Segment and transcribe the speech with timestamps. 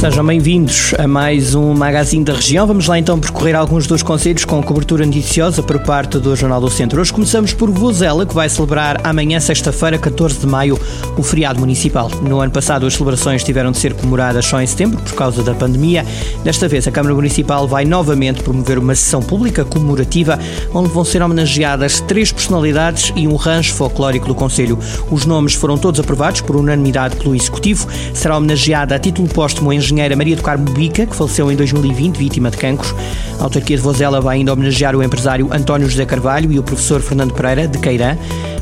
[0.00, 2.66] Sejam bem-vindos a mais um Magazine da Região.
[2.66, 6.70] Vamos lá então percorrer alguns dos conselhos com cobertura noticiosa por parte do Jornal do
[6.70, 7.02] Centro.
[7.02, 10.80] Hoje começamos por Vozela, que vai celebrar amanhã, sexta-feira, 14 de maio,
[11.18, 12.10] o feriado municipal.
[12.22, 15.52] No ano passado, as celebrações tiveram de ser comemoradas só em setembro por causa da
[15.52, 16.06] pandemia.
[16.42, 20.38] Desta vez, a Câmara Municipal vai novamente promover uma sessão pública comemorativa,
[20.72, 24.78] onde vão ser homenageadas três personalidades e um rancho folclórico do Conselho.
[25.10, 27.86] Os nomes foram todos aprovados por unanimidade pelo Executivo.
[28.14, 32.16] Será homenageada a título póstumo em engenheira Maria do Carmo Bica, que faleceu em 2020,
[32.16, 32.94] vítima de cancros.
[33.38, 37.00] A autarquia de Vozela vai ainda homenagear o empresário António José Carvalho e o professor
[37.00, 38.16] Fernando Pereira, de Queirã.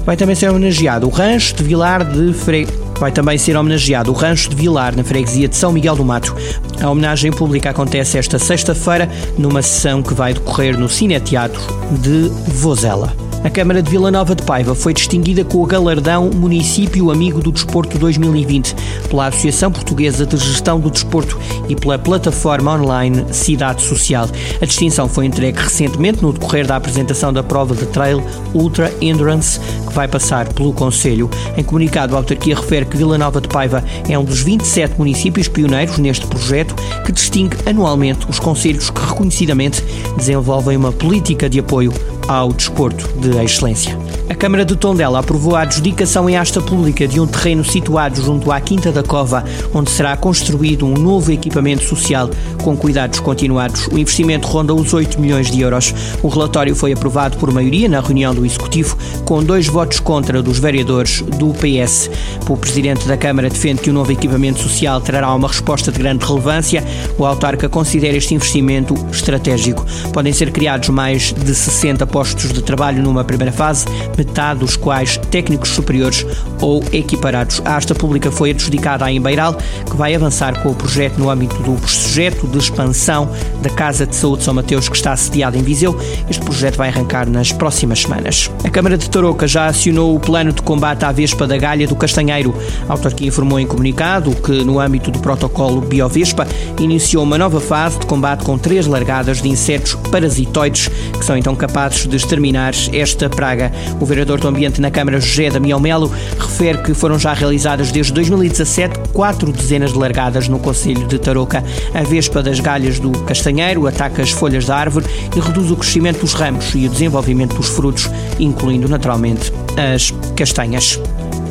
[0.05, 2.67] Vai também ser homenageado o Rancho de Vilar de Fre...
[2.99, 6.35] Vai também ser homenageado o Rancho de Vilar, na freguesia de São Miguel do Mato.
[6.81, 11.61] A homenagem pública acontece esta sexta-feira, numa sessão que vai decorrer no Cineteatro
[12.01, 13.28] de Vozela.
[13.45, 17.53] A Câmara de Vila Nova de Paiva foi distinguida com o galardão Município Amigo do
[17.53, 18.75] Desporto 2020
[19.09, 24.29] pela Associação Portuguesa de Gestão do Desporto e pela plataforma online Cidade Social.
[24.61, 28.21] A distinção foi entregue recentemente no decorrer da apresentação da prova de Trail
[28.53, 31.31] Ultra Endurance que vai passar pelo Conselho.
[31.57, 35.47] Em comunicado, a autarquia refere que Vila Nova de Paiva é um dos 27 municípios
[35.47, 36.75] pioneiros neste projeto
[37.07, 39.83] que distingue anualmente os conselhos que reconhecidamente
[40.17, 41.93] desenvolvem uma política de apoio
[42.29, 43.97] ao desporto de excelência.
[44.31, 48.53] A Câmara de Tondela aprovou a adjudicação em asta pública de um terreno situado junto
[48.53, 52.29] à Quinta da Cova, onde será construído um novo equipamento social
[52.63, 53.87] com cuidados continuados.
[53.87, 55.95] O investimento ronda os 8 milhões de euros.
[56.23, 60.59] O relatório foi aprovado por maioria na reunião do Executivo, com dois votos contra dos
[60.59, 62.11] vereadores do PS.
[62.47, 66.27] O Presidente da Câmara defende que o novo equipamento social trará uma resposta de grande
[66.27, 66.85] relevância.
[67.17, 69.87] O autarca considera este investimento estratégico.
[70.13, 73.87] Podem ser criados mais de 60 postos de trabalho numa primeira fase,
[74.19, 76.27] metade dos quais técnicos superiores
[76.61, 77.63] ou equiparados.
[77.65, 79.55] A asta pública foi adjudicada à Embeiral,
[79.89, 83.31] que vai avançar com o projeto no âmbito do projeto de expansão
[83.63, 85.99] da Casa de Saúde São Mateus, que está sediada em Viseu.
[86.29, 88.51] Este projeto vai arrancar nas próximas semanas.
[88.65, 91.95] A Câmara de Tarouca já acionou o plano de combate à vespa da galha do
[91.95, 92.55] Castanheiro.
[92.89, 96.47] A autarquia informou em comunicado que, no âmbito do protocolo Biovespa,
[96.81, 101.55] iniciou uma nova fase de combate com três largadas de insetos parasitoides, que são então
[101.55, 103.73] capazes de exterminar esta praga.
[104.01, 108.13] O vereador do Ambiente na Câmara, José Damião Melo, refere que foram já realizadas desde
[108.15, 111.63] 2017 quatro dezenas de largadas no Conselho de Tarouca.
[111.95, 116.21] A vespa das galhas do castanheiro ataca as folhas da árvore e reduz o crescimento
[116.21, 118.11] dos ramos e o desenvolvimento dos frutos,
[118.41, 120.99] incluindo naturalmente as castanhas.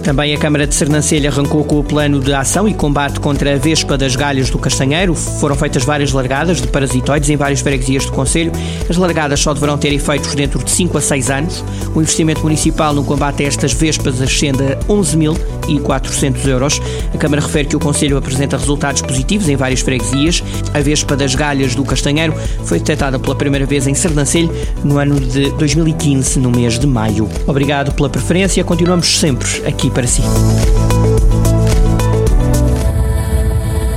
[0.07, 3.57] Também a Câmara de Sernancelha arrancou com o plano de ação e combate contra a
[3.57, 5.13] vespa das galhas do castanheiro.
[5.13, 8.53] Foram feitas várias largadas de parasitoides em várias freguesias do Conselho.
[8.90, 11.62] As largadas só deverão ter efeitos dentro de 5 a 6 anos.
[11.94, 16.81] O investimento municipal no combate a estas vespas ascende a 11.400 euros.
[17.13, 20.41] A Câmara refere que o Conselho apresenta resultados positivos em várias freguesias.
[20.73, 25.19] A vespa das galhas do castanheiro foi detectada pela primeira vez em Sernancelho no ano
[25.19, 27.28] de 2015, no mês de maio.
[27.46, 28.63] Obrigado pela preferência.
[28.63, 30.22] Continuamos sempre aqui para si.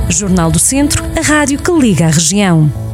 [0.09, 2.90] Jornal do Centro, a rádio que liga a região.